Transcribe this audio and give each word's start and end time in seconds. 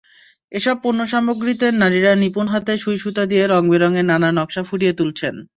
এসব 0.51 0.75
পণ্যসামগ্রীতে 0.83 1.67
নারীরা 1.81 2.11
নিপুণ 2.15 2.45
হাতে 2.47 2.73
সুঁই-সুতা 2.77 3.23
দিয়ে 3.25 3.43
রংবেরঙের 3.47 4.05
নানা 4.05 4.29
নকশা 4.31 4.61
ফুটিয়ে 4.63 4.93
তুলছেন। 4.93 5.35